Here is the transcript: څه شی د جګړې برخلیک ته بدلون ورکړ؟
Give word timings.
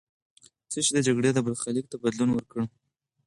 څه 0.71 0.77
شی 0.85 0.91
د 0.95 0.99
جګړې 1.07 1.29
برخلیک 1.47 1.85
ته 1.91 1.95
بدلون 2.03 2.29
ورکړ؟ 2.33 2.59